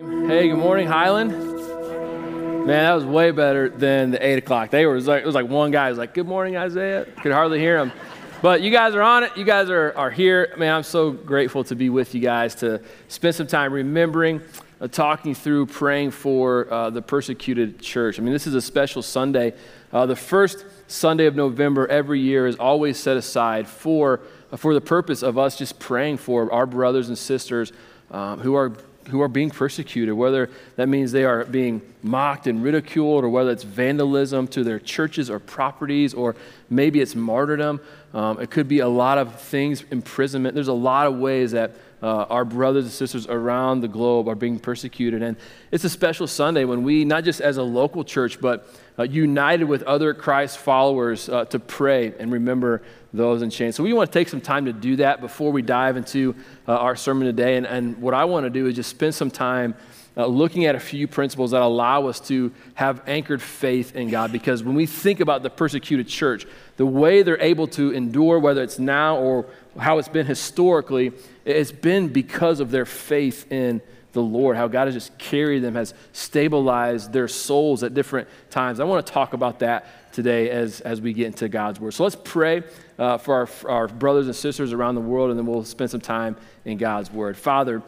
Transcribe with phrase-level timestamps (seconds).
[0.00, 1.30] Hey, good morning, Highland.
[1.30, 4.70] Man, that was way better than the eight o'clock.
[4.70, 7.58] They were like it was like one guy was like, "Good morning, Isaiah." Could hardly
[7.58, 7.92] hear him,
[8.40, 9.36] but you guys are on it.
[9.36, 10.54] You guys are are here.
[10.56, 14.40] Man, I'm so grateful to be with you guys to spend some time remembering,
[14.80, 18.18] uh, talking through, praying for uh, the persecuted church.
[18.18, 19.52] I mean, this is a special Sunday.
[19.92, 24.22] Uh, the first Sunday of November every year is always set aside for
[24.56, 27.70] for the purpose of us just praying for our brothers and sisters
[28.10, 28.72] um, who are
[29.10, 33.50] who are being persecuted, whether that means they are being mocked and ridiculed, or whether
[33.50, 36.34] it's vandalism to their churches or properties, or
[36.68, 37.80] maybe it's martyrdom.
[38.14, 40.54] Um, it could be a lot of things, imprisonment.
[40.54, 44.34] There's a lot of ways that uh, our brothers and sisters around the globe are
[44.34, 45.22] being persecuted.
[45.22, 45.36] And
[45.70, 48.66] it's a special Sunday when we, not just as a local church, but
[48.98, 52.82] uh, united with other Christ followers uh, to pray and remember
[53.12, 53.76] those in chains.
[53.76, 56.34] So we want to take some time to do that before we dive into
[56.68, 57.56] uh, our sermon today.
[57.56, 59.74] And, and what I want to do is just spend some time
[60.16, 64.32] uh, looking at a few principles that allow us to have anchored faith in God.
[64.32, 68.62] Because when we think about the persecuted church, the way they're able to endure, whether
[68.62, 69.46] it's now or
[69.78, 71.12] how it's been historically,
[71.44, 73.80] it's been because of their faith in
[74.12, 78.80] the Lord, how God has just carried them, has stabilized their souls at different times.
[78.80, 81.94] I want to talk about that today as, as we get into God's Word.
[81.94, 82.62] So let's pray
[82.98, 86.00] uh, for our, our brothers and sisters around the world, and then we'll spend some
[86.00, 87.36] time in God's Word.
[87.36, 87.82] Father,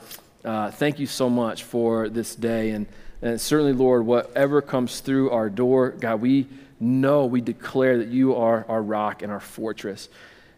[0.45, 2.71] uh, thank you so much for this day.
[2.71, 2.87] And,
[3.21, 6.47] and certainly, Lord, whatever comes through our door, God, we
[6.81, 10.09] know, we declare that you are our rock and our fortress.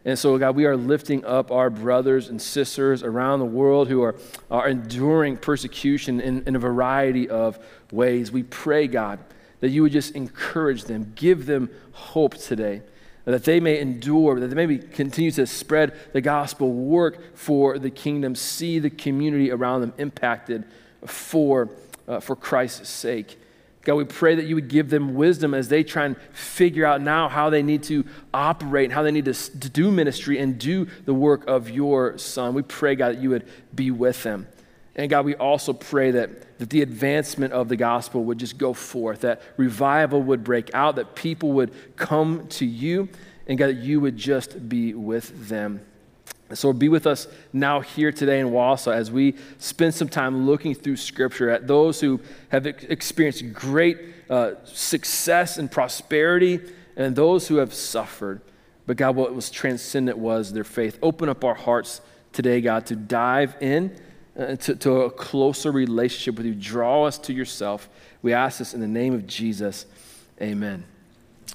[0.06, 4.02] And so, God, we are lifting up our brothers and sisters around the world who
[4.02, 4.16] are,
[4.50, 7.58] are enduring persecution in, in a variety of
[7.90, 8.30] ways.
[8.30, 9.18] We pray, God,
[9.64, 12.82] that you would just encourage them, give them hope today,
[13.24, 17.88] that they may endure, that they may continue to spread the gospel, work for the
[17.88, 20.64] kingdom, see the community around them impacted
[21.06, 21.70] for,
[22.06, 23.38] uh, for Christ's sake.
[23.84, 27.00] God, we pray that you would give them wisdom as they try and figure out
[27.00, 28.04] now how they need to
[28.34, 32.52] operate how they need to, to do ministry and do the work of your Son.
[32.52, 34.46] We pray, God, that you would be with them.
[34.96, 38.72] And God, we also pray that, that the advancement of the gospel would just go
[38.72, 43.08] forth, that revival would break out, that people would come to you,
[43.46, 45.84] and God, that you would just be with them.
[46.52, 50.74] So be with us now here today in Wausau as we spend some time looking
[50.74, 53.98] through Scripture at those who have experienced great
[54.30, 56.60] uh, success and prosperity
[56.96, 58.40] and those who have suffered.
[58.86, 60.98] But God, what was transcendent was their faith.
[61.02, 62.00] Open up our hearts
[62.32, 63.96] today, God, to dive in
[64.38, 66.54] uh, to, to a closer relationship with you.
[66.54, 67.88] Draw us to yourself.
[68.22, 69.86] We ask this in the name of Jesus.
[70.40, 70.84] Amen.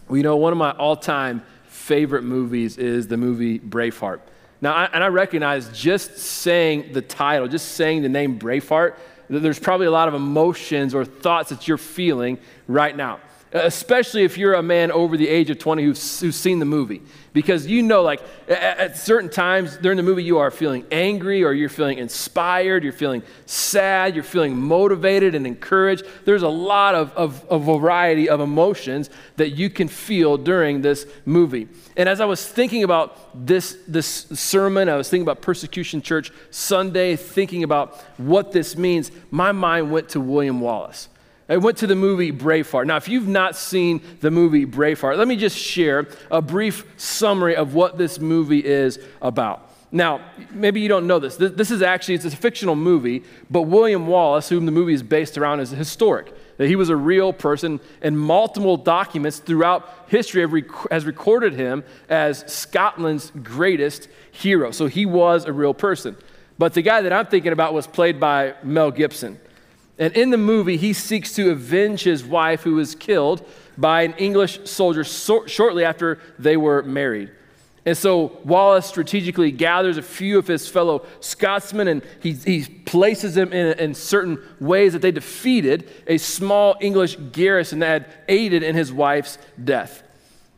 [0.08, 4.22] Well, you know, one of my all time favorite movies is the movie Braveheart.
[4.62, 8.96] Now, I, and I recognize just saying the title, just saying the name Braveheart,
[9.30, 13.20] there's probably a lot of emotions or thoughts that you're feeling right now,
[13.54, 16.66] Uh, especially if you're a man over the age of 20 who's, who's seen the
[16.66, 17.02] movie
[17.34, 21.54] because you know, like, at certain times during the movie, you are feeling angry or
[21.54, 26.06] you're feeling inspired, you're feeling sad, you're feeling motivated and encouraged.
[26.26, 31.06] There's a lot of, of a variety of emotions that you can feel during this
[31.26, 31.68] movie.
[31.96, 36.32] And as I was thinking about this, this sermon, I was thinking about Persecution Church
[36.52, 41.10] Sunday, thinking about what this means, my mind went to William Wallace.
[41.50, 42.86] I went to the movie Braveheart.
[42.86, 47.56] Now, if you've not seen the movie Braveheart, let me just share a brief summary
[47.56, 49.66] of what this movie is about.
[49.92, 50.22] Now,
[50.52, 51.38] maybe you don't know this.
[51.38, 55.36] This is actually it's a fictional movie, but William Wallace, whom the movie is based
[55.36, 56.32] around, is historic.
[56.58, 61.54] That he was a real person, and multiple documents throughout history have rec- has recorded
[61.54, 64.70] him as Scotland's greatest hero.
[64.70, 66.16] So he was a real person.
[66.60, 69.40] But the guy that I'm thinking about was played by Mel Gibson.
[70.00, 73.46] And in the movie, he seeks to avenge his wife who was killed
[73.78, 77.32] by an English soldier so- shortly after they were married.
[77.86, 83.36] And so Wallace strategically gathers a few of his fellow Scotsmen and he, he places
[83.36, 88.64] them in, in certain ways that they defeated a small English garrison that had aided
[88.64, 90.04] in his wife's death.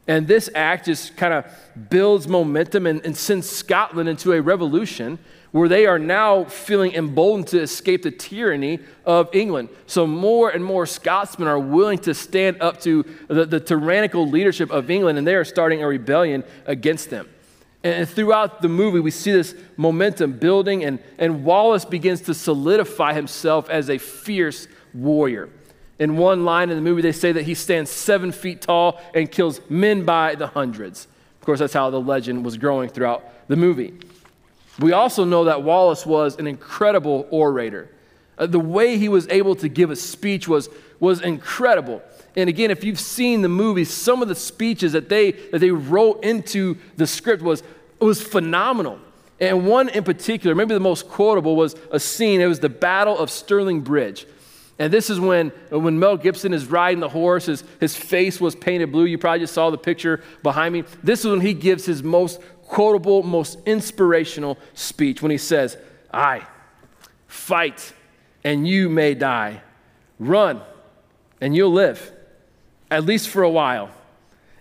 [0.08, 1.46] And this act just kind of
[1.90, 5.20] builds momentum and, and sends Scotland into a revolution
[5.52, 9.70] where they are now feeling emboldened to escape the tyranny of England.
[9.86, 14.72] So, more and more Scotsmen are willing to stand up to the, the tyrannical leadership
[14.72, 17.28] of England, and they are starting a rebellion against them.
[17.84, 23.14] And throughout the movie, we see this momentum building, and, and Wallace begins to solidify
[23.14, 25.50] himself as a fierce warrior.
[25.98, 29.32] In one line in the movie, they say that he stands seven feet tall and
[29.32, 31.08] kills men by the hundreds.
[31.40, 33.94] Of course, that's how the legend was growing throughout the movie.
[34.82, 37.90] We also know that Wallace was an incredible orator.
[38.38, 40.70] Uh, the way he was able to give a speech was,
[41.00, 42.02] was incredible.
[42.36, 45.72] And again, if you've seen the movie, some of the speeches that they, that they
[45.72, 47.62] wrote into the script was,
[48.00, 49.00] was phenomenal.
[49.40, 52.42] And one in particular, maybe the most quotable, was a scene.
[52.42, 54.26] It was the Battle of Stirling Bridge.
[54.80, 58.56] And this is when, when Mel Gibson is riding the horse, his, his face was
[58.56, 59.06] painted blue.
[59.06, 60.86] You probably just saw the picture behind me.
[61.04, 62.42] This is when he gives his most
[62.72, 65.76] quotable, most inspirational speech when he says,
[66.12, 66.48] I
[67.28, 67.94] fight
[68.46, 69.62] and you may die.
[70.20, 70.62] Run
[71.42, 72.14] and you'll live,
[72.90, 73.90] at least for a while.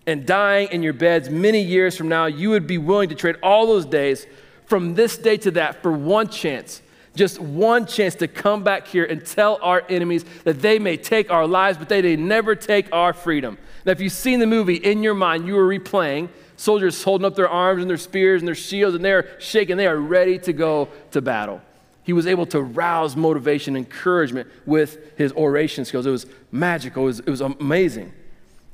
[0.08, 3.36] And dying in your beds many years from now, you would be willing to trade
[3.44, 4.26] all those days
[4.66, 6.82] from this day to that for one chance,
[7.14, 11.30] just one chance to come back here and tell our enemies that they may take
[11.30, 13.56] our lives, but they may never take our freedom.
[13.84, 16.28] Now, if you've seen the movie in your mind, you are replaying
[16.60, 19.76] soldiers holding up their arms and their spears and their shields, and they are shaking.
[19.76, 21.60] They are ready to go to battle.
[22.02, 26.06] He was able to rouse motivation, and encouragement with his oration skills.
[26.06, 28.12] It was magical, it was, it was amazing.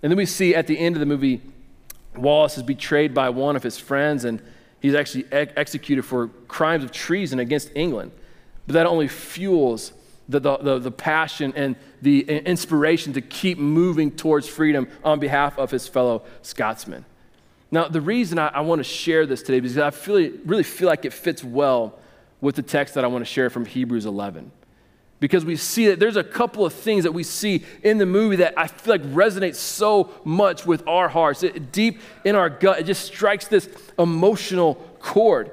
[0.02, 1.40] And then we see at the end of the movie,
[2.14, 4.40] Wallace is betrayed by one of his friends, and
[4.80, 8.12] He's actually ex- executed for crimes of treason against England.
[8.66, 9.92] But that only fuels
[10.28, 15.58] the, the, the, the, passion and the inspiration to keep moving towards freedom on behalf
[15.58, 17.04] of his fellow Scotsmen.
[17.70, 20.62] Now, the reason I, I want to share this today is because I feel, really
[20.62, 21.98] feel like it fits well
[22.40, 24.52] with the text that I want to share from Hebrews 11
[25.18, 28.36] because we see that there's a couple of things that we see in the movie
[28.36, 31.42] that I feel like resonates so much with our hearts.
[31.42, 33.68] It, deep in our gut, it just strikes this
[33.98, 35.50] emotional chord.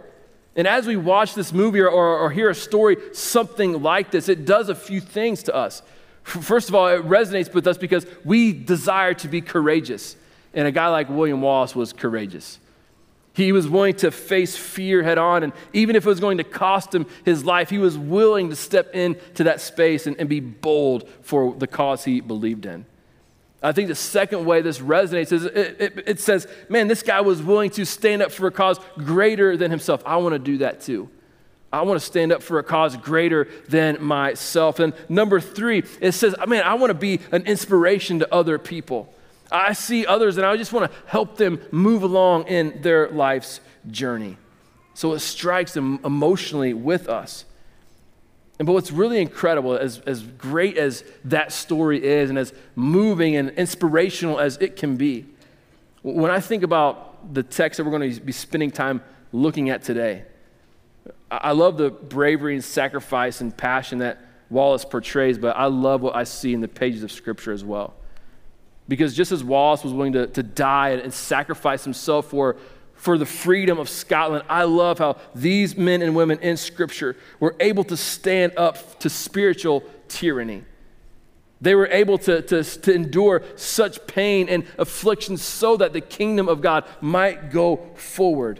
[0.55, 4.29] And as we watch this movie or, or, or hear a story, something like this,
[4.29, 5.81] it does a few things to us.
[6.23, 10.15] First of all, it resonates with us because we desire to be courageous.
[10.53, 12.59] And a guy like William Wallace was courageous.
[13.33, 16.43] He was willing to face fear head on, and even if it was going to
[16.43, 20.39] cost him his life, he was willing to step into that space and, and be
[20.39, 22.85] bold for the cause he believed in.
[23.63, 27.21] I think the second way this resonates is it, it, it, says, man, this guy
[27.21, 30.03] was willing to stand up for a cause greater than himself.
[30.05, 31.09] I want to do that too.
[31.71, 34.79] I want to stand up for a cause greater than myself.
[34.79, 39.12] And number three, it says, man, I want to be an inspiration to other people.
[39.53, 43.61] I see others and I just want to help them move along in their life's
[43.89, 44.37] journey.
[44.95, 47.45] So it strikes them emotionally with us.
[48.59, 53.35] And but what's really incredible, as, as great as that story is, and as moving
[53.35, 55.25] and inspirational as it can be,
[56.01, 59.01] when I think about the text that we're going to be spending time
[59.31, 60.23] looking at today,
[61.31, 66.15] I love the bravery and sacrifice and passion that Wallace portrays, but I love what
[66.15, 67.95] I see in the pages of Scripture as well.
[68.87, 72.57] Because just as Wallace was willing to, to die and sacrifice himself for,
[72.95, 77.55] for the freedom of Scotland, I love how these men and women in Scripture were
[77.59, 80.63] able to stand up to spiritual tyranny.
[81.61, 86.49] They were able to, to, to endure such pain and affliction so that the kingdom
[86.49, 88.59] of God might go forward.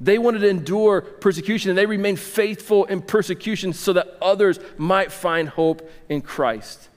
[0.00, 5.10] They wanted to endure persecution and they remained faithful in persecution so that others might
[5.10, 6.88] find hope in Christ.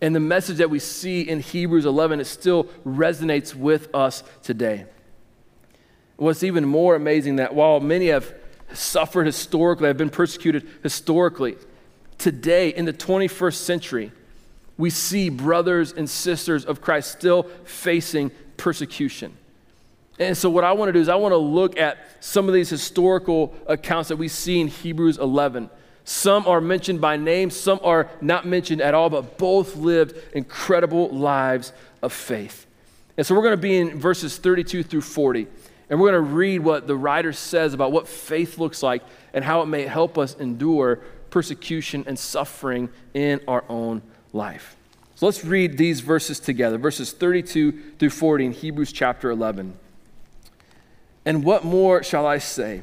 [0.00, 4.86] And the message that we see in Hebrews 11, it still resonates with us today.
[6.16, 8.34] What's even more amazing that while many have
[8.72, 11.56] suffered historically, have been persecuted historically,
[12.18, 14.12] today in the 21st century,
[14.78, 19.36] we see brothers and sisters of Christ still facing persecution.
[20.18, 22.54] And so, what I want to do is, I want to look at some of
[22.54, 25.70] these historical accounts that we see in Hebrews 11
[26.10, 31.08] some are mentioned by name, some are not mentioned at all, but both lived incredible
[31.10, 32.66] lives of faith.
[33.16, 35.46] And so we're going to be in verses 32 through 40.
[35.88, 39.44] And we're going to read what the writer says about what faith looks like and
[39.44, 40.96] how it may help us endure
[41.30, 44.02] persecution and suffering in our own
[44.32, 44.74] life.
[45.14, 49.74] So let's read these verses together verses 32 through 40 in Hebrews chapter 11.
[51.24, 52.82] And what more shall I say?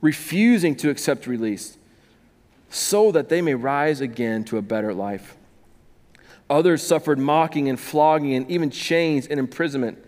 [0.00, 1.76] refusing to accept release,
[2.70, 5.36] so that they may rise again to a better life.
[6.50, 9.98] Others suffered mocking and flogging and even chains and imprisonment.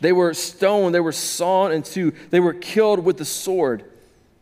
[0.00, 3.84] They were stoned, they were sawn in two, they were killed with the sword.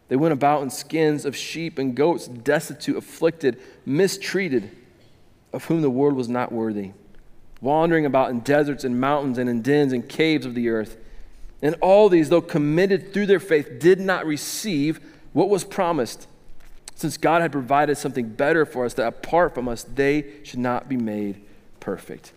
[0.08, 4.70] They went about in skins of sheep and goats, destitute, afflicted, mistreated,
[5.52, 6.92] of whom the world was not worthy,
[7.60, 10.96] wandering about in deserts and mountains and in dens and caves of the earth.
[11.62, 15.00] And all these, though committed through their faith, did not receive
[15.32, 16.26] what was promised,
[16.94, 20.88] since God had provided something better for us, that apart from us, they should not
[20.88, 21.42] be made
[21.80, 22.32] perfect.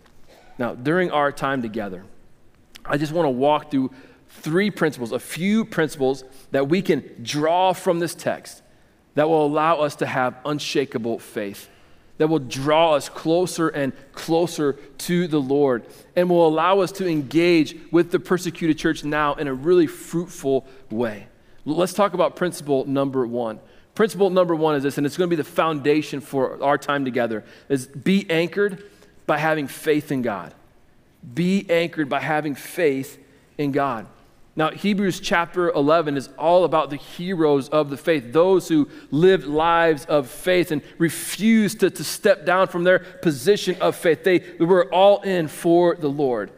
[0.58, 2.04] Now, during our time together,
[2.84, 3.90] I just want to walk through
[4.28, 8.62] three principles, a few principles that we can draw from this text
[9.14, 11.68] that will allow us to have unshakable faith,
[12.20, 17.08] that will draw us closer and closer to the Lord, and will allow us to
[17.08, 21.28] engage with the persecuted church now in a really fruitful way.
[21.64, 23.58] Let's talk about principle number one.
[23.94, 27.06] Principle number one is this, and it's going to be the foundation for our time
[27.06, 28.84] together, is be anchored
[29.26, 30.52] by having faith in God.
[31.32, 33.18] Be anchored by having faith
[33.56, 34.06] in God.
[34.56, 39.46] Now, Hebrews chapter 11 is all about the heroes of the faith, those who lived
[39.46, 44.24] lives of faith and refused to, to step down from their position of faith.
[44.24, 46.50] They were all in for the Lord.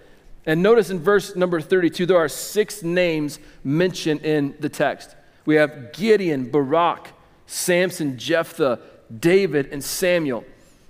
[0.47, 5.15] And notice in verse number 32, there are six names mentioned in the text.
[5.45, 7.13] We have Gideon, Barak,
[7.47, 8.81] Samson, Jephthah,
[9.21, 10.45] David, and Samuel.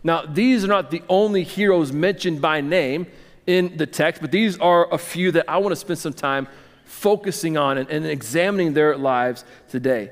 [0.04, 3.06] Now, these are not the only heroes mentioned by name
[3.46, 6.48] in the text, but these are a few that I want to spend some time
[6.92, 10.10] focusing on and, and examining their lives today.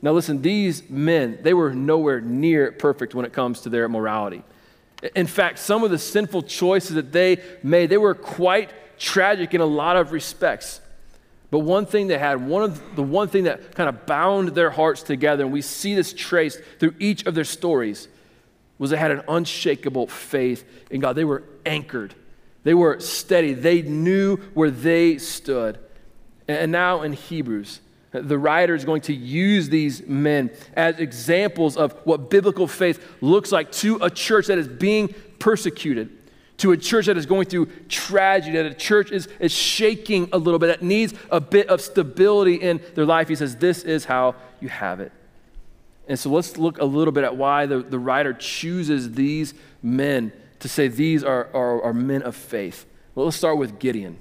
[0.00, 4.42] Now, listen, these men, they were nowhere near perfect when it comes to their morality.
[5.16, 9.60] In fact, some of the sinful choices that they made, they were quite tragic in
[9.60, 10.80] a lot of respects.
[11.50, 14.70] But one thing they had, one of the one thing that kind of bound their
[14.70, 18.08] hearts together, and we see this traced through each of their stories,
[18.78, 21.16] was they had an unshakable faith in God.
[21.16, 22.14] They were anchored.
[22.62, 23.52] They were steady.
[23.52, 25.78] They knew where they stood.
[26.48, 27.80] And now in Hebrews,
[28.12, 33.50] the writer is going to use these men as examples of what biblical faith looks
[33.50, 36.10] like to a church that is being persecuted,
[36.58, 40.38] to a church that is going through tragedy, that a church is, is shaking a
[40.38, 43.28] little bit, that needs a bit of stability in their life.
[43.28, 45.10] He says, This is how you have it.
[46.06, 50.32] And so let's look a little bit at why the, the writer chooses these men
[50.60, 52.86] to say these are, are, are men of faith.
[53.14, 54.18] Well, let's start with Gideon.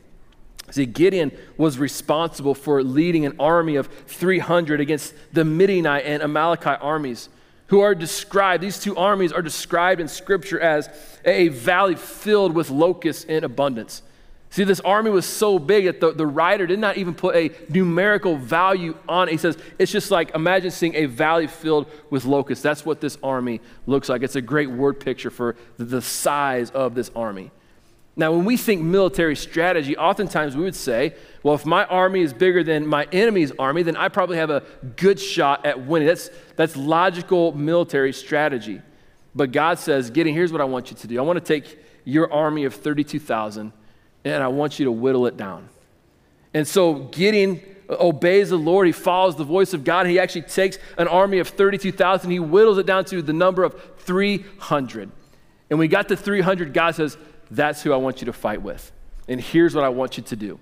[0.73, 6.79] See, Gideon was responsible for leading an army of 300 against the Midianite and Amalekite
[6.81, 7.29] armies,
[7.67, 10.89] who are described, these two armies are described in Scripture as
[11.25, 14.01] a valley filled with locusts in abundance.
[14.49, 17.51] See, this army was so big that the, the writer did not even put a
[17.69, 19.33] numerical value on it.
[19.33, 22.63] He says, it's just like imagine seeing a valley filled with locusts.
[22.63, 24.23] That's what this army looks like.
[24.23, 27.51] It's a great word picture for the size of this army.
[28.15, 32.31] Now, when we think military strategy, oftentimes we would say, well, if my army is
[32.31, 34.61] bigger than my enemy's army, then I probably have a
[34.97, 36.07] good shot at winning.
[36.07, 38.81] That's, that's logical military strategy.
[39.33, 41.17] But God says, Gideon, here's what I want you to do.
[41.17, 43.73] I want to take your army of 32,000
[44.25, 45.69] and I want you to whittle it down.
[46.53, 48.85] And so Gideon obeys the Lord.
[48.85, 50.05] He follows the voice of God.
[50.05, 52.29] He actually takes an army of 32,000.
[52.29, 55.03] He whittles it down to the number of 300.
[55.69, 57.17] And when we got to 300, God says,
[57.51, 58.91] that's who I want you to fight with.
[59.27, 60.59] And here's what I want you to do.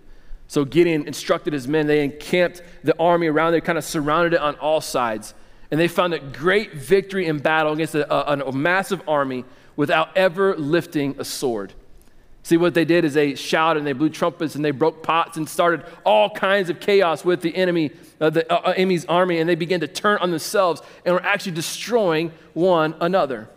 [0.48, 1.88] So Gideon instructed his men.
[1.88, 5.34] They encamped the army around there, kind of surrounded it on all sides.
[5.72, 9.46] And they found a great victory in battle against a, a, a massive army
[9.78, 11.74] without ever lifting a sword.
[12.44, 15.38] See, what they did is they shouted and they blew trumpets and they broke pots
[15.38, 19.40] and started all kinds of chaos with the enemy, uh, the uh, uh enemy's army,
[19.40, 23.48] and they began to turn on themselves and were actually destroying one another.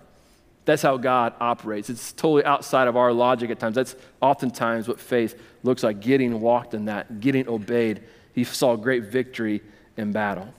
[0.65, 1.91] That's how God operates.
[1.91, 3.75] It's totally outside of our logic at times.
[3.75, 6.01] That's oftentimes what faith looks like.
[6.01, 8.03] Gideon walked in that, Gideon obeyed.
[8.33, 9.63] He saw great victory
[9.97, 10.53] in battle.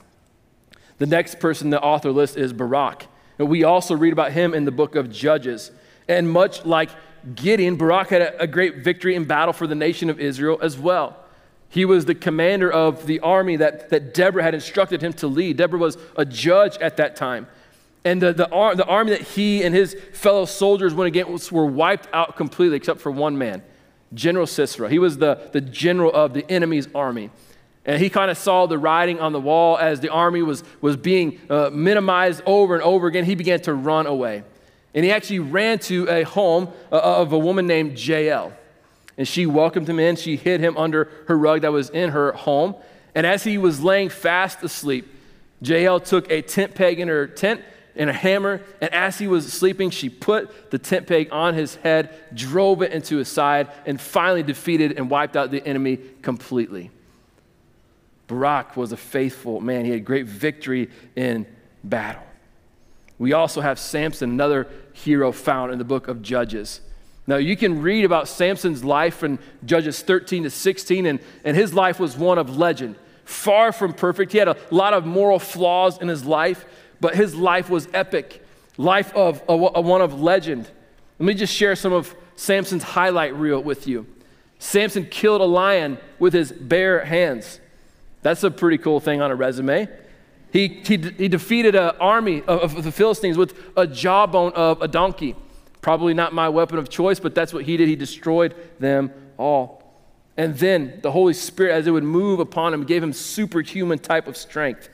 [0.98, 3.06] The next person the author lists is Barak.
[3.38, 5.70] And we also read about him in the book of Judges.
[6.08, 6.88] And much like
[7.34, 10.78] Gideon, Barak had a, a great victory in battle for the nation of Israel as
[10.78, 11.16] well.
[11.68, 15.56] He was the commander of the army that, that Deborah had instructed him to lead.
[15.56, 17.48] Deborah was a judge at that time.
[18.06, 18.46] And the, the,
[18.76, 23.00] the army that he and his fellow soldiers went against were wiped out completely except
[23.00, 23.64] for one man,
[24.14, 24.88] General Sisera.
[24.88, 27.30] He was the, the general of the enemy's army.
[27.84, 30.96] And he kind of saw the writing on the wall as the army was, was
[30.96, 33.24] being uh, minimized over and over again.
[33.24, 34.44] He began to run away.
[34.94, 38.52] And he actually ran to a home uh, of a woman named Jael.
[39.18, 40.14] And she welcomed him in.
[40.14, 42.76] She hid him under her rug that was in her home.
[43.16, 45.12] And as he was laying fast asleep,
[45.60, 47.62] Jael took a tent peg in her tent
[47.96, 48.62] and a hammer.
[48.80, 52.92] And as he was sleeping, she put the tent peg on his head, drove it
[52.92, 56.90] into his side, and finally defeated and wiped out the enemy completely.
[58.26, 59.84] Barak was a faithful man.
[59.84, 61.46] He had great victory in
[61.84, 62.22] battle.
[63.18, 66.80] We also have Samson, another hero found in the book of Judges.
[67.26, 71.74] Now, you can read about Samson's life in Judges 13 to 16, and, and his
[71.74, 72.96] life was one of legend.
[73.24, 74.30] Far from perfect.
[74.30, 76.64] He had a lot of moral flaws in his life,
[77.00, 78.44] but his life was epic.
[78.76, 80.70] Life of a, a one of legend.
[81.18, 84.06] Let me just share some of Samson's highlight reel with you.
[84.58, 87.60] Samson killed a lion with his bare hands.
[88.22, 89.88] That's a pretty cool thing on a resume.
[90.52, 94.88] He, he, he defeated an army of, of the Philistines with a jawbone of a
[94.88, 95.36] donkey.
[95.80, 97.88] Probably not my weapon of choice, but that's what he did.
[97.88, 99.82] He destroyed them all.
[100.36, 104.26] And then the Holy Spirit, as it would move upon him, gave him superhuman type
[104.26, 104.88] of strength.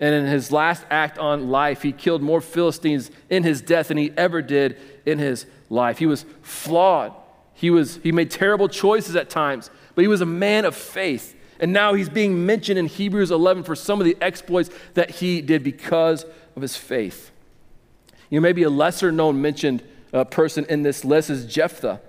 [0.00, 3.96] And in his last act on life, he killed more Philistines in his death than
[3.96, 5.98] he ever did in his life.
[5.98, 7.14] He was flawed.
[7.54, 11.36] He, was, he made terrible choices at times, but he was a man of faith.
[11.60, 15.40] And now he's being mentioned in Hebrews 11 for some of the exploits that he
[15.40, 16.24] did because
[16.56, 17.30] of his faith.
[18.28, 22.00] You know, maybe a lesser known mentioned uh, person in this list is Jephthah.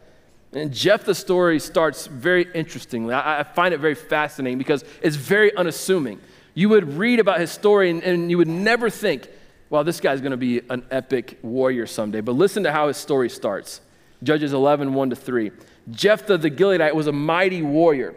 [0.54, 3.14] And Jephthah's story starts very interestingly.
[3.14, 6.22] I, I, find it very fascinating because it's very unassuming.
[6.56, 9.30] You would read about his story and, and you would never think,
[9.70, 12.22] well, this guy's going to be an epic warrior someday.
[12.22, 13.82] But listen to how his story starts
[14.24, 15.52] Judges 11, 1 to 3.
[15.92, 18.16] Jephthah the Gileadite was a mighty warrior,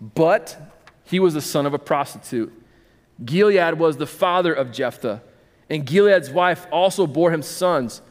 [0.00, 0.56] but
[1.04, 2.52] he was the son of a prostitute.
[3.24, 5.22] Gilead was the father of Jephthah,
[5.70, 8.02] and Gilead's wife also bore him sons.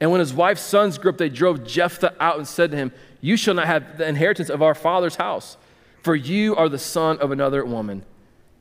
[0.00, 2.92] And when his wife's sons grew up, they drove Jephthah out and said to him,
[3.20, 5.56] You shall not have the inheritance of our father's house,
[6.02, 8.04] for you are the son of another woman.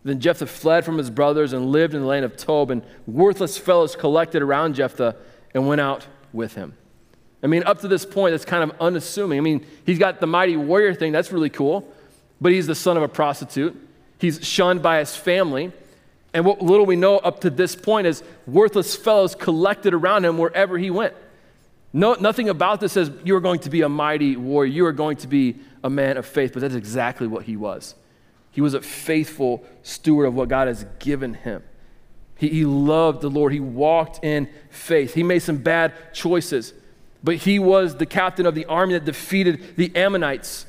[0.04, 3.58] Then Jephthah fled from his brothers and lived in the land of Tob, and worthless
[3.58, 5.16] fellows collected around Jephthah
[5.54, 6.76] and went out with him.
[7.44, 9.38] I mean, up to this point, that's kind of unassuming.
[9.38, 11.88] I mean, he's got the mighty warrior thing, that's really cool,
[12.42, 13.76] but he's the son of a prostitute.
[14.20, 15.72] He's shunned by his family.
[16.34, 20.38] And what little we know up to this point is worthless fellows collected around him
[20.38, 21.14] wherever he went.
[21.94, 24.92] No, nothing about this says you are going to be a mighty warrior, you are
[24.92, 27.96] going to be a man of faith, but that's exactly what he was.
[28.58, 31.62] He was a faithful steward of what God has given him.
[32.40, 35.14] He, he loved the Lord, he walked in faith.
[35.14, 36.74] He made some bad choices,
[37.24, 40.66] but he was the captain of the army that defeated the Ammonites.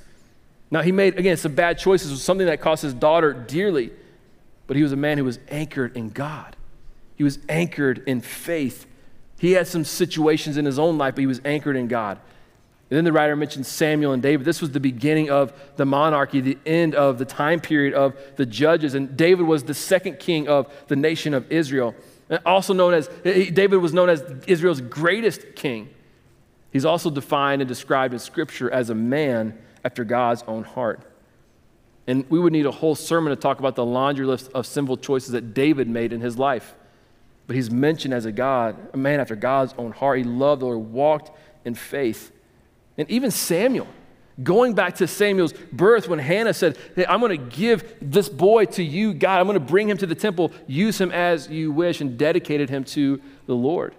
[0.70, 3.90] Now, he made, again, some bad choices, was something that cost his daughter dearly,
[4.66, 6.56] but he was a man who was anchored in God.
[7.16, 8.84] He was anchored in faith.
[9.38, 12.18] He had some situations in his own life, but he was anchored in God.
[12.90, 14.46] And then the writer mentions Samuel and David.
[14.46, 18.46] This was the beginning of the monarchy, the end of the time period of the
[18.46, 18.94] judges.
[18.94, 21.94] And David was the second king of the nation of Israel.
[22.30, 25.90] And also known as, David was known as Israel's greatest king.
[26.72, 31.02] He's also defined and described in Scripture as a man after God's own heart.
[32.06, 34.96] And we would need a whole sermon to talk about the laundry list of sinful
[34.96, 36.74] choices that David made in his life.
[37.46, 40.18] But he's mentioned as a God, a man after God's own heart.
[40.18, 41.30] He loved the Lord, walked
[41.66, 42.32] in faith.
[42.98, 43.86] And even Samuel,
[44.42, 48.66] going back to Samuel's birth when Hannah said, hey, I'm going to give this boy
[48.66, 49.40] to you, God.
[49.40, 52.68] I'm going to bring him to the temple, use him as you wish, and dedicated
[52.68, 53.94] him to the Lord.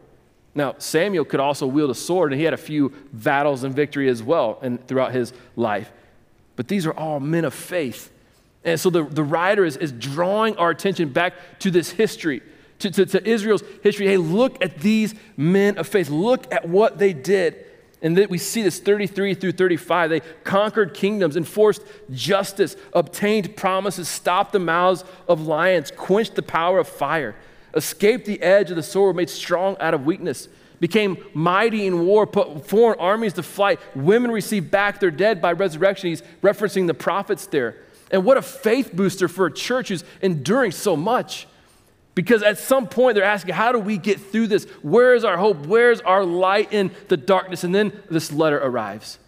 [0.54, 4.10] Now, Samuel could also wield a sword, and he had a few battles and victory
[4.10, 5.92] as well and throughout his life.
[6.56, 8.12] But these are all men of faith.
[8.66, 12.42] And so the, the writer is, is drawing our attention back to this history,
[12.80, 14.08] to, to, to Israel's history.
[14.08, 16.10] Hey, look at these men of faith.
[16.10, 17.66] Look at what they did.
[18.02, 20.10] And then we see this 33 through 35.
[20.10, 21.82] They conquered kingdoms, enforced
[22.12, 27.36] justice, obtained promises, stopped the mouths of lions, quenched the power of fire,
[27.74, 30.48] escaped the edge of the sword, made strong out of weakness,
[30.80, 33.80] became mighty in war, put foreign armies to flight.
[33.96, 36.10] Women received back their dead by resurrection.
[36.10, 37.76] He's referencing the prophets there.
[38.12, 41.48] And what a faith booster for a church who's enduring so much.
[42.16, 44.66] Because at some point they're asking, how do we get through this?
[44.82, 45.66] Where is our hope?
[45.66, 47.64] Where's our light in the darkness?
[47.64, 49.20] And then this letter arrives.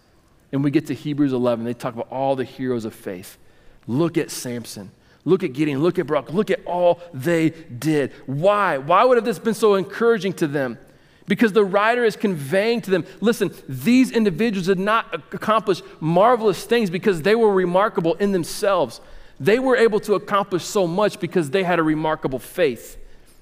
[0.52, 1.64] And we get to Hebrews 11.
[1.64, 3.38] They talk about all the heroes of faith.
[3.86, 4.90] Look at Samson.
[5.24, 5.82] Look at Gideon.
[5.82, 6.32] Look at Barak.
[6.32, 8.12] Look at all they did.
[8.26, 8.78] Why?
[8.78, 10.78] Why would have this been so encouraging to them?
[11.26, 16.90] Because the writer is conveying to them listen, these individuals did not accomplish marvelous things
[16.90, 19.00] because they were remarkable in themselves.
[19.42, 22.96] They were able to accomplish so much because they had a remarkable faith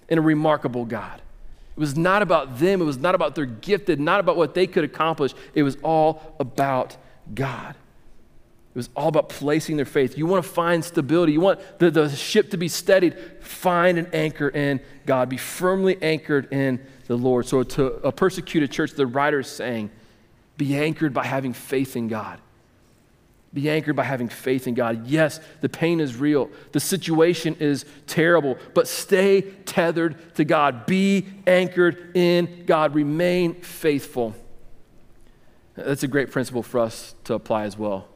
[0.09, 1.21] in a remarkable God.
[1.77, 4.67] It was not about them, it was not about their gifted, not about what they
[4.67, 5.35] could accomplish.
[5.55, 6.97] It was all about
[7.35, 7.75] God.
[7.75, 10.17] It was all about placing their faith.
[10.17, 11.33] You want to find stability.
[11.33, 13.19] You want the, the ship to be steadied.
[13.41, 15.29] Find an anchor in God.
[15.29, 17.47] Be firmly anchored in the Lord.
[17.47, 19.91] So, to a persecuted church, the writer is saying,
[20.57, 22.41] be anchored by having faith in God.
[23.53, 25.07] Be anchored by having faith in God.
[25.07, 26.51] Yes, the pain is real.
[26.71, 30.87] The situation is terrible, but stay tethered to God.
[30.87, 32.95] Be anchored in God.
[32.95, 34.37] Remain faithful.
[35.75, 38.07] That's a great principle for us to apply as well.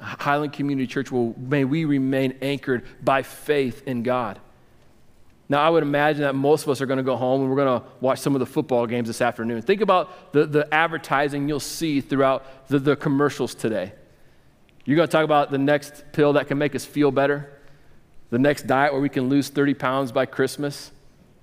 [0.00, 4.40] Highland Community Church will may we remain anchored by faith in God.
[5.50, 7.56] Now, I would imagine that most of us are going to go home and we're
[7.56, 9.60] going to watch some of the football games this afternoon.
[9.62, 13.92] Think about the, the advertising you'll see throughout the, the commercials today.
[14.90, 17.48] You're going to talk about the next pill that can make us feel better,
[18.30, 20.90] the next diet where we can lose 30 pounds by Christmas.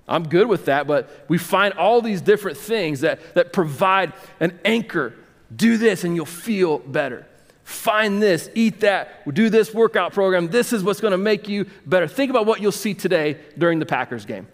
[0.05, 4.59] I'm good with that, but we find all these different things that, that provide an
[4.65, 5.13] anchor.
[5.55, 7.25] Do this and you'll feel better
[7.63, 10.47] find this, eat that, do this workout program.
[10.47, 12.07] This is what's going to make you better.
[12.07, 14.47] Think about what you'll see today during the Packers game.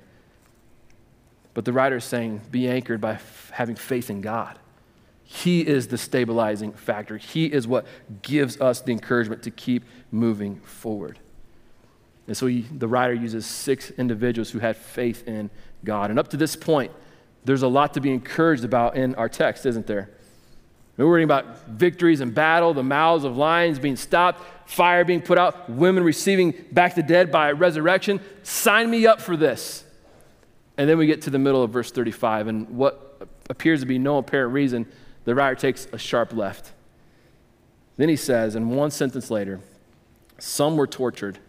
[1.53, 4.58] But the writer is saying, be anchored by f- having faith in God.
[5.34, 7.17] He is the stabilizing factor.
[7.17, 7.88] He is what
[8.22, 11.17] gives us the encouragement to keep moving forward.
[12.28, 15.50] And so he, the writer uses six individuals who had faith in
[15.84, 16.12] God.
[16.12, 16.91] And up to this point,
[17.46, 20.12] there's a lot to be encouraged about in our text, isn't there?
[20.98, 25.39] We're reading about victories in battle, the mouths of lions being stopped, fire being put
[25.39, 28.19] out, women receiving back the dead by resurrection.
[28.43, 29.84] Sign me up for this.
[30.78, 33.98] And then we get to the middle of verse 35, and what appears to be
[33.98, 34.86] no apparent reason,
[35.25, 36.71] the writer takes a sharp left.
[37.97, 39.59] Then he says, in one sentence later,
[40.39, 41.39] some were tortured,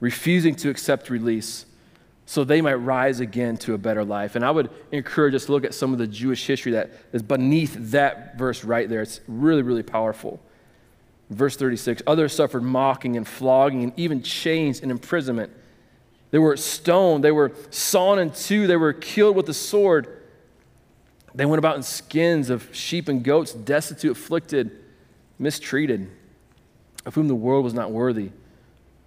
[0.00, 1.66] refusing to accept release
[2.26, 4.34] so they might rise again to a better life.
[4.34, 7.22] And I would encourage us to look at some of the Jewish history that is
[7.22, 9.02] beneath that verse right there.
[9.02, 10.40] It's really, really powerful.
[11.30, 15.52] Verse 36 Others suffered mocking and flogging and even chains and imprisonment.
[16.30, 20.22] They were stoned, they were sawn in two, they were killed with the sword.
[21.34, 24.70] They went about in skins of sheep and goats, destitute, afflicted,
[25.38, 26.10] mistreated,
[27.04, 28.30] of whom the world was not worthy,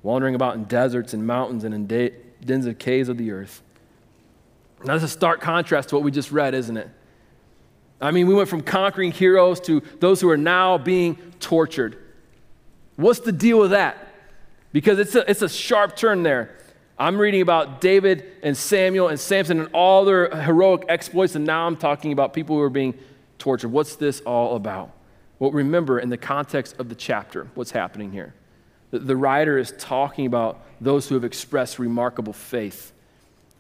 [0.04, 2.14] wandering about in deserts and mountains and in de-
[2.44, 3.62] dens of caves of the earth.
[4.84, 6.90] Now, that's a stark contrast to what we just read, isn't it?
[8.00, 11.98] I mean, we went from conquering heroes to those who are now being tortured.
[12.96, 14.08] What's the deal with that?
[14.72, 16.57] Because it's a, it's a sharp turn there.
[17.00, 21.68] I'm reading about David and Samuel and Samson and all their heroic exploits, and now
[21.68, 22.96] I'm talking about people who are being
[23.38, 23.70] tortured.
[23.70, 24.92] What's this all about?
[25.38, 28.34] Well, remember, in the context of the chapter, what's happening here?
[28.90, 32.94] The, the writer is talking about those who have expressed remarkable faith,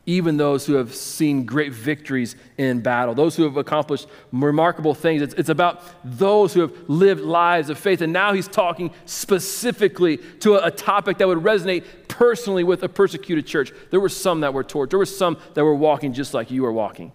[0.07, 5.21] even those who have seen great victories in battle, those who have accomplished remarkable things.
[5.21, 8.01] It's, it's about those who have lived lives of faith.
[8.01, 12.89] And now he's talking specifically to a, a topic that would resonate personally with a
[12.89, 13.73] persecuted church.
[13.91, 16.65] There were some that were tortured, there were some that were walking just like you
[16.65, 17.11] are walking.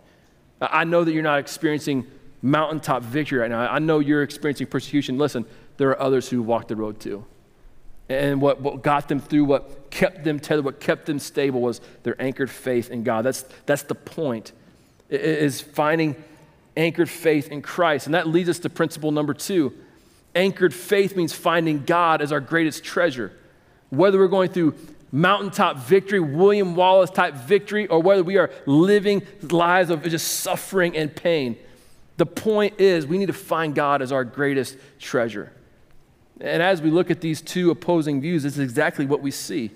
[0.61, 2.07] I know that you're not experiencing
[2.42, 3.61] mountaintop victory right now.
[3.61, 5.16] I know you're experiencing persecution.
[5.16, 5.46] Listen,
[5.78, 7.24] there are others who walk the road too.
[8.08, 11.80] And what, what got them through, what kept them tethered, what kept them stable was
[12.02, 13.22] their anchored faith in God.
[13.22, 14.52] That's, that's the point,
[15.08, 16.16] is finding
[16.76, 18.06] anchored faith in Christ.
[18.06, 19.72] And that leads us to principle number two.
[20.34, 23.32] Anchored faith means finding God as our greatest treasure.
[23.90, 24.74] Whether we're going through
[25.10, 30.96] mountaintop victory, William Wallace type victory, or whether we are living lives of just suffering
[30.96, 31.58] and pain,
[32.16, 35.52] the point is we need to find God as our greatest treasure.
[36.42, 39.70] And as we look at these two opposing views, this is exactly what we see.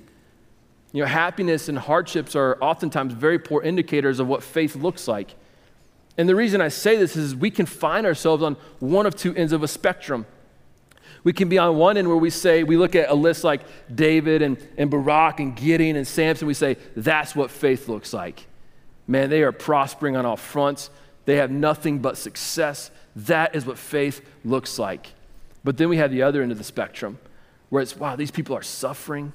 [0.92, 5.36] You know, happiness and hardships are oftentimes very poor indicators of what faith looks like.
[6.18, 9.34] And the reason I say this is we can find ourselves on one of two
[9.36, 10.26] ends of a spectrum.
[11.22, 13.62] We can be on one end where we say, we look at a list like
[13.94, 18.46] David and, and Barak and Gideon and Samson, we say, that's what faith looks like.
[19.06, 20.90] Man, they are prospering on all fronts.
[21.26, 22.90] They have nothing but success.
[23.14, 25.12] That is what faith looks like.
[25.66, 27.18] But then we have the other end of the spectrum
[27.70, 29.32] where it's, wow, these people are suffering.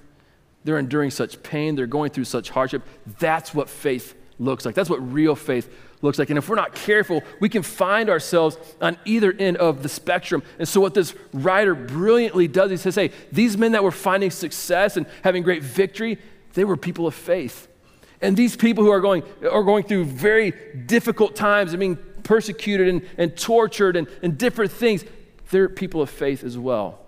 [0.63, 1.75] They're enduring such pain.
[1.75, 2.83] They're going through such hardship.
[3.19, 4.73] That's what faith looks like.
[4.73, 5.69] That's what real faith
[6.01, 6.29] looks like.
[6.29, 10.41] And if we're not careful, we can find ourselves on either end of the spectrum.
[10.57, 14.31] And so, what this writer brilliantly does, he says, hey, these men that were finding
[14.31, 16.17] success and having great victory,
[16.53, 17.67] they were people of faith.
[18.21, 20.51] And these people who are going, are going through very
[20.85, 25.03] difficult times and being persecuted and, and tortured and, and different things,
[25.51, 26.99] they're people of faith as well.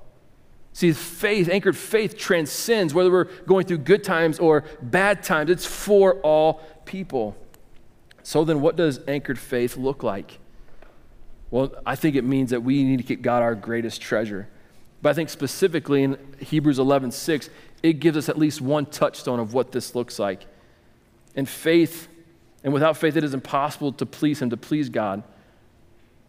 [0.74, 5.50] See, faith, anchored faith transcends whether we're going through good times or bad times.
[5.50, 7.38] It's for all people.
[8.24, 10.40] So then, what does anchored faith look like?
[11.52, 14.48] Well, I think it means that we need to get God our greatest treasure.
[15.04, 17.50] But I think specifically in Hebrews 11 6,
[17.84, 20.48] it gives us at least one touchstone of what this looks like.
[21.36, 22.08] And faith,
[22.64, 25.24] and without faith, it is impossible to please Him, to please God.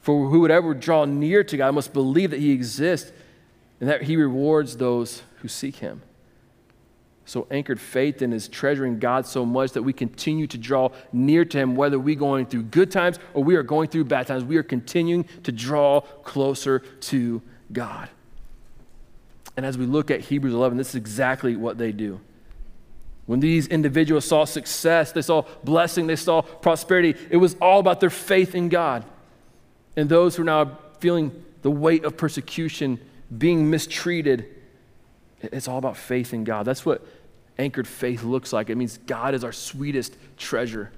[0.04, 3.10] For who would ever draw near to God must believe that He exists
[3.80, 6.02] and that he rewards those who seek him.
[7.24, 11.46] So, anchored faith in is treasuring God so much that we continue to draw near
[11.46, 14.44] to Him, whether we're going through good times or we are going through bad times.
[14.44, 17.40] We are continuing to draw closer to
[17.72, 18.10] God.
[19.56, 22.20] And as we look at Hebrews 11, this is exactly what they do.
[23.24, 28.00] When these individuals saw success, they saw blessing, they saw prosperity, it was all about
[28.00, 29.02] their faith in God.
[29.96, 33.00] And those who are now feeling the weight of persecution,
[33.36, 34.46] being mistreated,
[35.40, 36.64] it's all about faith in God.
[36.64, 37.06] That's what
[37.58, 38.70] anchored faith looks like.
[38.70, 40.90] It means God is our sweetest treasure.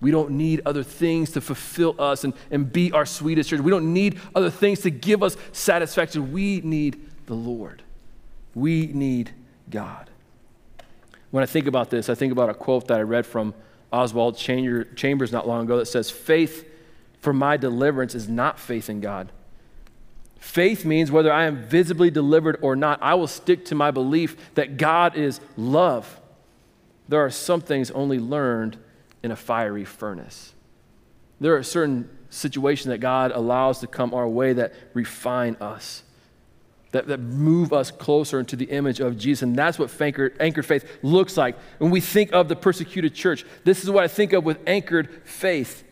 [0.00, 3.62] We don't need other things to fulfill us and, and be our sweetest treasure.
[3.62, 6.32] We don't need other things to give us satisfaction.
[6.32, 7.82] We need the Lord.
[8.54, 9.32] We need
[9.68, 10.08] God.
[11.30, 13.54] When I think about this, I think about a quote that I read from
[13.92, 16.67] Oswald Chambers not long ago that says, Faith
[17.28, 19.30] for my deliverance is not faith in God,
[20.38, 24.54] Faith means whether I am visibly delivered or not, I will stick to my belief
[24.54, 26.20] that God is love.
[27.06, 28.78] There are some things only learned
[29.22, 30.54] in a fiery furnace.
[31.38, 36.04] There are certain situations that God allows to come our way that refine us,
[36.92, 39.42] that, that move us closer into the image of Jesus.
[39.42, 41.58] And that's what anchored, anchored faith looks like.
[41.76, 45.22] When we think of the persecuted church, this is what I think of with anchored
[45.24, 45.84] faith.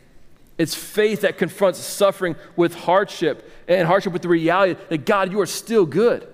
[0.59, 5.41] It's faith that confronts suffering with hardship and hardship with the reality that God, you
[5.41, 6.27] are still good.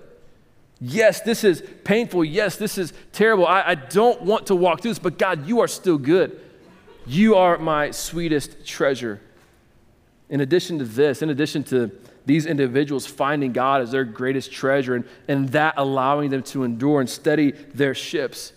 [0.79, 2.25] Yes, this is painful.
[2.25, 3.47] Yes, this is terrible.
[3.47, 6.39] I, I, don't want to walk through this, but God, you are still good.
[7.05, 9.21] You are my sweetest treasure.
[10.29, 11.91] In addition to this, in addition to
[12.25, 16.99] these individuals finding God as their greatest treasure and, and that allowing them to endure
[16.99, 18.53] and steady their ships,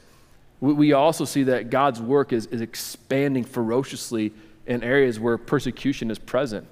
[0.60, 4.32] we, we also see that God's work is, is expanding ferociously
[4.66, 6.66] in areas where persecution is present.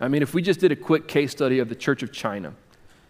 [0.00, 2.54] I mean, if we just did a quick case study of the Church of China,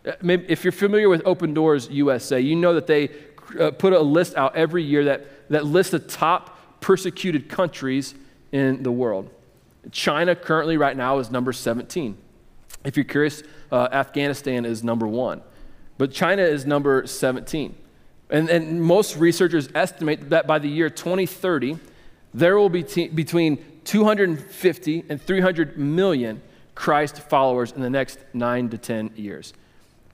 [0.06, 3.10] uh, if you're familiar with Open Doors USA, you know that they
[3.58, 8.14] uh, put a list out every year that, that lists the top persecuted countries
[8.52, 9.30] in the world.
[9.90, 12.16] China currently, right now, is number 17.
[12.84, 15.42] If you're curious, uh, Afghanistan is number one.
[15.98, 17.74] But China is number 17.
[18.30, 21.78] And, and most researchers estimate that by the year 2030,
[22.34, 26.42] there will be t- between 250 and 300 million
[26.74, 29.55] Christ followers in the next nine to 10 years.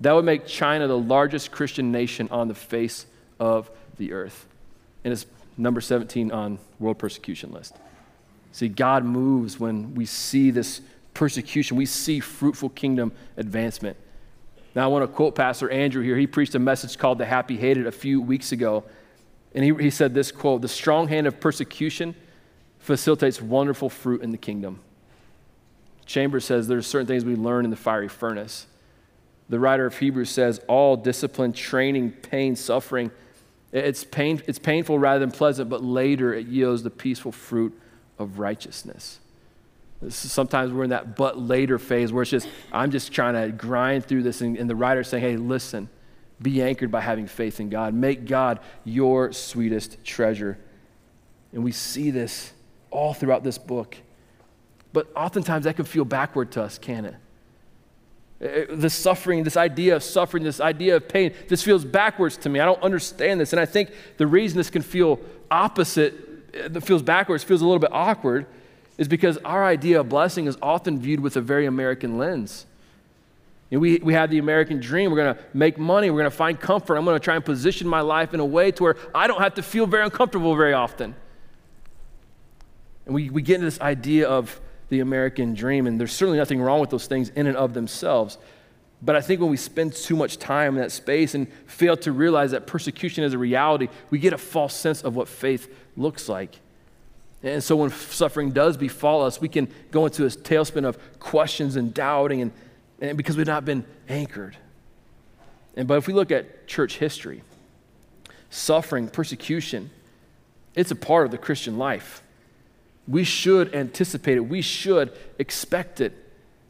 [0.00, 3.04] That would make China the largest Christian nation on the face
[3.40, 4.46] of the earth.
[5.02, 5.26] And it's
[5.58, 7.74] number 17 on world persecution list.
[8.52, 10.80] See, God moves when we see this
[11.12, 11.76] persecution.
[11.76, 13.96] We see fruitful kingdom advancement.
[14.76, 16.16] Now, I want to quote Pastor Andrew here.
[16.16, 18.84] He preached a message called The Happy Hated a few weeks ago.
[19.52, 22.14] And he, he said this quote The strong hand of persecution
[22.84, 24.78] facilitates wonderful fruit in the kingdom.
[26.04, 28.66] Chambers says there's certain things we learn in the fiery furnace.
[29.48, 33.10] The writer of Hebrews says all discipline, training, pain, suffering,
[33.72, 37.72] it's, pain, it's painful rather than pleasant, but later it yields the peaceful fruit
[38.18, 39.18] of righteousness.
[40.10, 44.04] Sometimes we're in that but later phase where it's just, I'm just trying to grind
[44.04, 44.42] through this.
[44.42, 45.88] And, and the writer's saying, hey, listen,
[46.42, 47.94] be anchored by having faith in God.
[47.94, 50.58] Make God your sweetest treasure.
[51.54, 52.52] And we see this
[52.94, 53.96] all throughout this book.
[54.92, 57.14] But oftentimes that can feel backward to us, can it?
[58.40, 62.48] Uh, the suffering, this idea of suffering, this idea of pain, this feels backwards to
[62.48, 62.60] me.
[62.60, 63.52] I don't understand this.
[63.52, 66.14] And I think the reason this can feel opposite,
[66.54, 68.46] uh, that feels backwards, feels a little bit awkward,
[68.96, 72.66] is because our idea of blessing is often viewed with a very American lens.
[73.72, 75.10] And we, we have the American dream.
[75.10, 76.10] We're going to make money.
[76.10, 76.96] We're going to find comfort.
[76.96, 79.40] I'm going to try and position my life in a way to where I don't
[79.40, 81.16] have to feel very uncomfortable very often.
[83.06, 86.60] And we, we get into this idea of the American dream, and there's certainly nothing
[86.60, 88.38] wrong with those things in and of themselves.
[89.02, 92.12] But I think when we spend too much time in that space and fail to
[92.12, 96.28] realize that persecution is a reality, we get a false sense of what faith looks
[96.28, 96.58] like.
[97.42, 101.76] And so when suffering does befall us, we can go into this tailspin of questions
[101.76, 102.52] and doubting, and,
[103.00, 104.56] and because we've not been anchored.
[105.76, 107.42] And but if we look at church history,
[108.48, 109.90] suffering, persecution,
[110.74, 112.22] it's a part of the Christian life.
[113.06, 114.40] We should anticipate it.
[114.40, 116.12] We should expect it.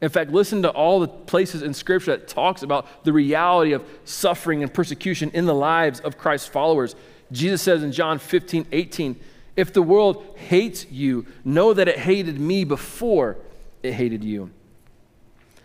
[0.01, 3.83] In fact, listen to all the places in Scripture that talks about the reality of
[4.03, 6.95] suffering and persecution in the lives of Christ's followers.
[7.31, 9.15] Jesus says in John 15, 18,
[9.55, 13.37] if the world hates you, know that it hated me before
[13.81, 14.51] it hated you.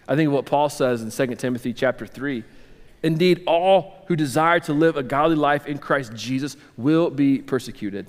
[0.06, 2.44] I think of what Paul says in 2 Timothy chapter 3.
[3.02, 8.06] Indeed, all who desire to live a godly life in Christ Jesus will be persecuted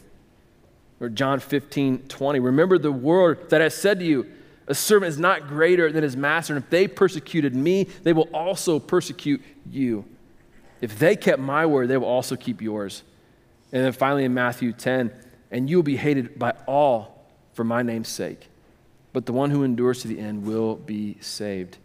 [1.02, 2.40] or John 15, 20.
[2.40, 4.28] Remember the word that I said to you
[4.68, 8.30] A servant is not greater than his master, and if they persecuted me, they will
[8.34, 10.06] also persecute you.
[10.80, 13.04] If they kept my word, they will also keep yours.
[13.74, 15.12] And then finally in Matthew 10,
[15.50, 18.48] and you will be hated by all for my name's sake,
[19.12, 21.78] but the one who endures to the end will be saved.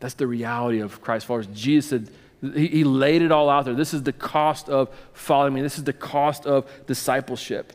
[0.00, 1.46] That's the reality of Christ's followers.
[1.52, 2.10] Jesus said,
[2.54, 3.74] he, he laid it all out there.
[3.74, 5.62] This is the cost of following me.
[5.62, 7.72] This is the cost of discipleship.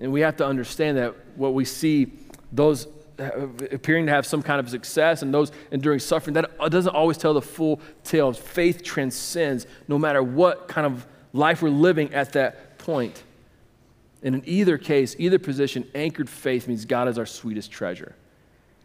[0.00, 2.12] And we have to understand that what we see,
[2.50, 7.18] those appearing to have some kind of success and those enduring suffering, that doesn't always
[7.18, 8.32] tell the full tale.
[8.32, 13.22] Faith transcends no matter what kind of life we're living at that point.
[14.22, 18.14] And in either case, either position, anchored faith means God is our sweetest treasure.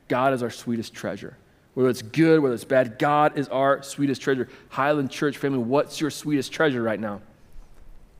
[0.08, 1.38] God is our sweetest treasure.
[1.73, 4.47] Whether it's good, whether it's bad, God is our sweetest treasure.
[4.69, 7.21] Highland Church family, what's your sweetest treasure right now?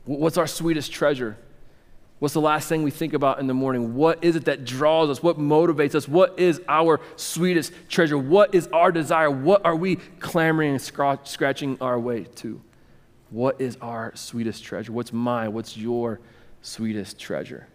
[0.04, 1.36] What's our sweetest treasure?
[2.18, 3.94] What's the last thing we think about in the morning?
[3.94, 5.22] What is it that draws us?
[5.22, 6.08] What motivates us?
[6.08, 8.16] What is our sweetest treasure?
[8.16, 9.30] What is our desire?
[9.30, 12.60] What are we clamoring and scratching our way to?
[13.28, 14.92] What is our sweetest treasure?
[14.92, 15.52] What's mine?
[15.52, 16.20] What's your
[16.62, 17.68] sweetest treasure?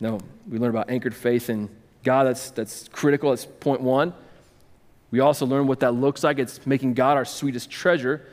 [0.00, 1.70] No, we learn about anchored faith in
[2.04, 2.24] God.
[2.24, 3.30] That's, that's critical.
[3.30, 4.12] That's point one.
[5.10, 6.38] We also learn what that looks like.
[6.38, 8.26] It's making God our sweetest treasure.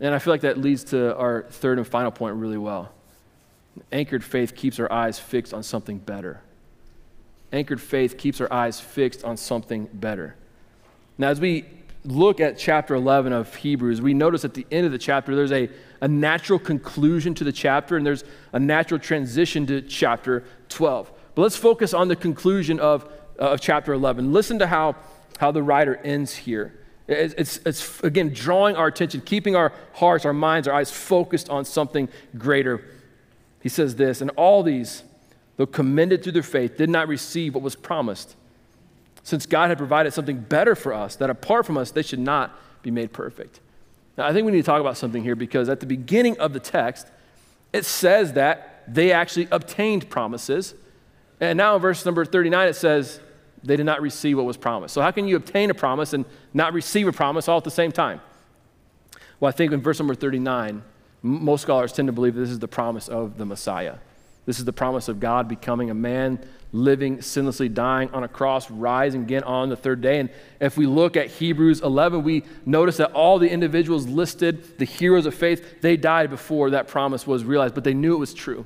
[0.00, 2.92] And I feel like that leads to our third and final point really well.
[3.92, 6.40] Anchored faith keeps our eyes fixed on something better.
[7.52, 10.36] Anchored faith keeps our eyes fixed on something better.
[11.18, 11.64] Now, as we
[12.04, 15.52] look at chapter 11 of Hebrews, we notice at the end of the chapter there's
[15.52, 15.68] a,
[16.00, 21.10] a natural conclusion to the chapter and there's a natural transition to chapter 12.
[21.34, 23.04] But let's focus on the conclusion of,
[23.38, 24.32] uh, of chapter 11.
[24.32, 24.96] Listen to how
[25.38, 26.78] how the writer ends here.
[27.08, 31.48] It's, it's, it's, again drawing our attention, keeping our hearts, our minds, our eyes focused
[31.48, 32.84] on something greater.
[33.66, 35.02] He says this, and all these,
[35.56, 38.36] though commended through their faith, did not receive what was promised,
[39.24, 42.56] since God had provided something better for us, that apart from us, they should not
[42.82, 43.58] be made perfect.
[44.16, 46.52] Now, I think we need to talk about something here because at the beginning of
[46.52, 47.08] the text,
[47.72, 50.76] it says that they actually obtained promises.
[51.40, 53.18] And now in verse number 39, it says,
[53.64, 54.94] they did not receive what was promised.
[54.94, 56.24] So, how can you obtain a promise and
[56.54, 58.20] not receive a promise all at the same time?
[59.40, 60.84] Well, I think in verse number 39,
[61.22, 63.96] most scholars tend to believe this is the promise of the Messiah.
[64.46, 66.38] This is the promise of God becoming a man,
[66.72, 70.20] living sinlessly, dying on a cross, rising again on the third day.
[70.20, 74.84] And if we look at Hebrews 11, we notice that all the individuals listed, the
[74.84, 78.32] heroes of faith, they died before that promise was realized, but they knew it was
[78.32, 78.64] true.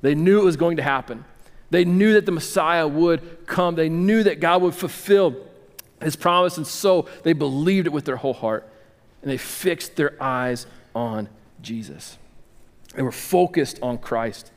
[0.00, 1.24] They knew it was going to happen.
[1.70, 3.74] They knew that the Messiah would come.
[3.74, 5.36] They knew that God would fulfill
[6.00, 8.68] his promise, and so they believed it with their whole heart.
[9.22, 11.28] And they fixed their eyes on
[11.62, 12.18] Jesus.
[12.94, 14.50] They were focused on Christ.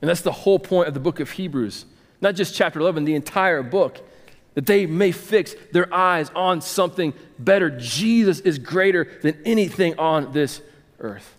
[0.00, 1.86] And that's the whole point of the book of Hebrews.
[2.20, 4.00] Not just chapter 11, the entire book.
[4.54, 7.70] That they may fix their eyes on something better.
[7.70, 10.62] Jesus is greater than anything on this
[11.00, 11.36] earth.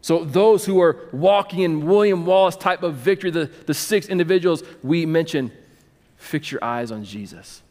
[0.00, 4.64] So, those who are walking in William Wallace type of victory, the, the six individuals
[4.82, 5.52] we mentioned,
[6.16, 7.62] fix your eyes on Jesus.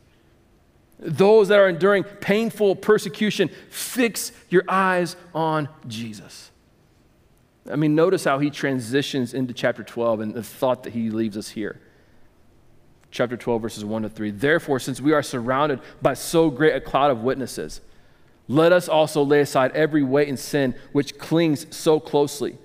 [1.00, 6.51] Those that are enduring painful persecution, fix your eyes on Jesus.
[7.70, 11.38] I mean, notice how he transitions into chapter 12 and the thought that he leaves
[11.38, 11.80] us here.
[13.12, 14.32] Chapter 12, verses 1 to 3.
[14.32, 17.82] Therefore, since we are surrounded by so great a cloud of witnesses,
[18.48, 22.58] let us also lay aside every weight and sin which clings so closely.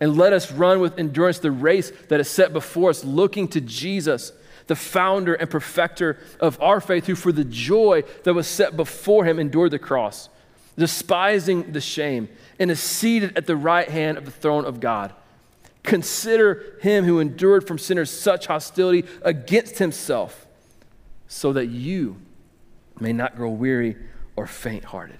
[0.00, 3.60] And let us run with endurance the race that is set before us, looking to
[3.60, 4.32] Jesus,
[4.66, 9.24] the founder and perfecter of our faith, who for the joy that was set before
[9.24, 10.28] him endured the cross,
[10.76, 12.28] despising the shame,
[12.64, 15.12] and is seated at the right hand of the throne of God.
[15.82, 20.46] Consider him who endured from sinners such hostility against himself,
[21.28, 22.16] so that you
[22.98, 23.98] may not grow weary
[24.34, 25.18] or faint hearted.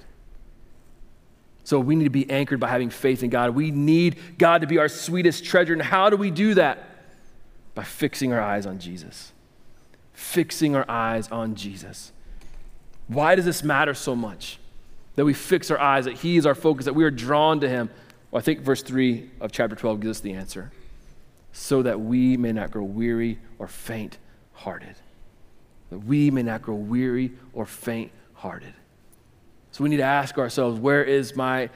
[1.64, 3.50] So we need to be anchored by having faith in God.
[3.50, 5.74] We need God to be our sweetest treasure.
[5.74, 6.78] And how do we do that?
[7.74, 9.34] By fixing our eyes on Jesus.
[10.14, 12.10] Fixing our eyes on Jesus.
[13.06, 14.58] Why does this matter so much?
[15.16, 17.68] That we fix our eyes, that He is our focus, that we are drawn to
[17.68, 17.90] Him.
[18.30, 20.72] Well, I think verse 3 of chapter 12 gives us the answer.
[21.52, 24.18] So that we may not grow weary or faint
[24.52, 24.96] hearted.
[25.90, 28.74] That we may not grow weary or faint hearted.
[29.70, 31.70] So we need to ask ourselves where is my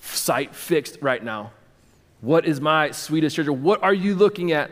[0.00, 1.52] sight fixed right now?
[2.20, 3.52] What is my sweetest treasure?
[3.52, 4.70] What are you looking at?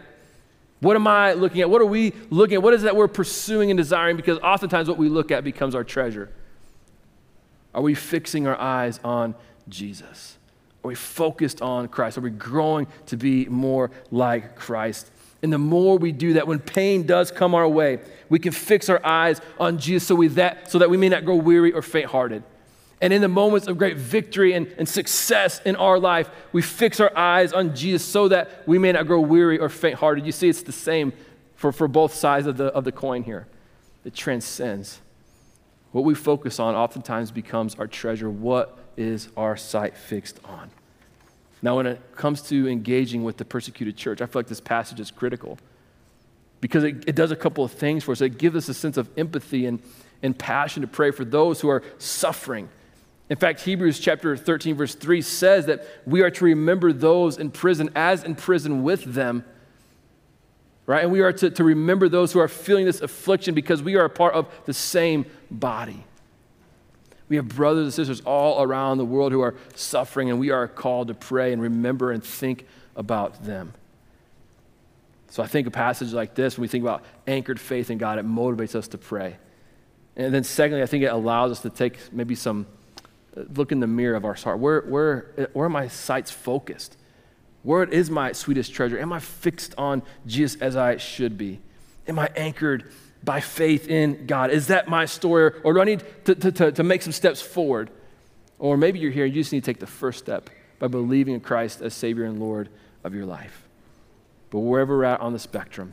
[0.80, 1.68] What am I looking at?
[1.68, 2.62] What are we looking at?
[2.62, 4.16] What is it that we're pursuing and desiring?
[4.16, 6.30] Because oftentimes what we look at becomes our treasure.
[7.74, 9.34] Are we fixing our eyes on
[9.68, 10.36] Jesus?
[10.84, 12.18] Are we focused on Christ?
[12.18, 15.10] Are we growing to be more like Christ?
[15.42, 18.88] And the more we do that, when pain does come our way, we can fix
[18.88, 21.82] our eyes on Jesus so, we that, so that we may not grow weary or
[21.82, 22.42] faint hearted.
[23.00, 27.00] And in the moments of great victory and, and success in our life, we fix
[27.00, 30.26] our eyes on Jesus so that we may not grow weary or faint hearted.
[30.26, 31.14] You see, it's the same
[31.56, 33.46] for, for both sides of the, of the coin here.
[34.04, 35.00] It transcends.
[35.92, 38.30] What we focus on oftentimes becomes our treasure.
[38.30, 40.70] What is our sight fixed on?
[41.62, 45.00] Now, when it comes to engaging with the persecuted church, I feel like this passage
[45.00, 45.58] is critical
[46.60, 48.20] because it, it does a couple of things for us.
[48.20, 49.82] It gives us a sense of empathy and,
[50.22, 52.68] and passion to pray for those who are suffering.
[53.28, 57.50] In fact, Hebrews chapter 13, verse 3 says that we are to remember those in
[57.50, 59.44] prison as in prison with them.
[60.90, 61.04] Right?
[61.04, 64.06] And we are to, to remember those who are feeling this affliction because we are
[64.06, 66.02] a part of the same body.
[67.28, 70.66] We have brothers and sisters all around the world who are suffering, and we are
[70.66, 72.66] called to pray and remember and think
[72.96, 73.72] about them.
[75.28, 78.18] So I think a passage like this, when we think about anchored faith in God,
[78.18, 79.36] it motivates us to pray.
[80.16, 82.66] And then, secondly, I think it allows us to take maybe some
[83.36, 84.58] uh, look in the mirror of our heart.
[84.58, 86.96] Where, where, where are my sights focused?
[87.62, 88.98] Where is my sweetest treasure?
[88.98, 91.60] Am I fixed on Jesus as I should be?
[92.08, 92.90] Am I anchored
[93.22, 94.50] by faith in God?
[94.50, 95.52] Is that my story?
[95.62, 97.90] Or do I need to, to, to, to make some steps forward?
[98.58, 100.48] Or maybe you're here and you just need to take the first step
[100.78, 102.70] by believing in Christ as Savior and Lord
[103.04, 103.66] of your life.
[104.50, 105.92] But wherever we're at on the spectrum,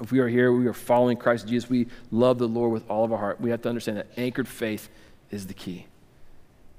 [0.00, 3.04] if we are here, we are following Christ Jesus, we love the Lord with all
[3.04, 4.88] of our heart, we have to understand that anchored faith
[5.30, 5.86] is the key.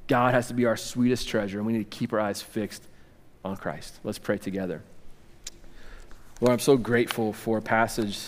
[0.07, 2.87] God has to be our sweetest treasure, and we need to keep our eyes fixed
[3.45, 3.99] on Christ.
[4.03, 4.81] Let's pray together.
[6.41, 8.19] Lord, I'm so grateful for a passage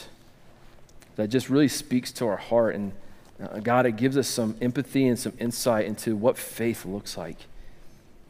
[1.15, 2.75] that just really speaks to our heart.
[2.75, 2.93] And
[3.41, 7.37] uh, God, it gives us some empathy and some insight into what faith looks like.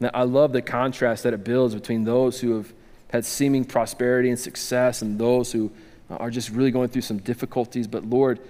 [0.00, 2.72] Now, I love the contrast that it builds between those who have
[3.10, 5.70] had seeming prosperity and success and those who
[6.10, 7.86] are just really going through some difficulties.
[7.86, 8.40] But Lord,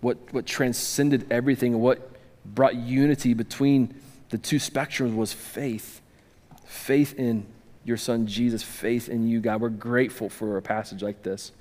[0.00, 2.10] what, what transcended everything and what
[2.44, 3.94] brought unity between
[4.30, 6.00] the two spectrums was faith.
[6.64, 7.46] Faith in
[7.88, 9.60] your son Jesus, faith in you, God.
[9.60, 11.52] We're grateful for a passage like this.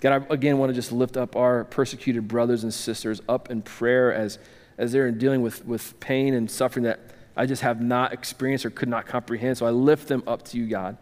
[0.00, 3.62] God, I again want to just lift up our persecuted brothers and sisters up in
[3.62, 4.38] prayer as,
[4.78, 7.00] as they're dealing with, with pain and suffering that
[7.36, 9.58] I just have not experienced or could not comprehend.
[9.58, 10.96] So I lift them up to you, God,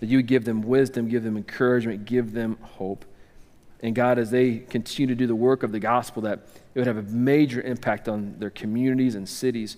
[0.00, 3.04] that you would give them wisdom, give them encouragement, give them hope.
[3.80, 6.40] And God, as they continue to do the work of the gospel, that
[6.74, 9.76] it would have a major impact on their communities and cities,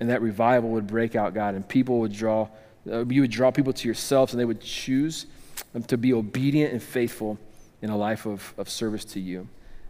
[0.00, 2.48] and that revival would break out, God, and people would draw,
[2.84, 5.26] you would draw people to yourselves, and they would choose
[5.74, 7.38] um, to be obedient and faithful
[7.80, 9.48] in a life of, of service to you.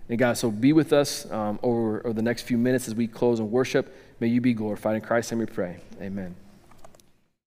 [0.09, 3.07] And God, so be with us um, over, over the next few minutes as we
[3.07, 3.95] close and worship.
[4.21, 4.97] May you be glorified.
[4.97, 5.79] In Christ's name we pray.
[6.01, 6.35] Amen.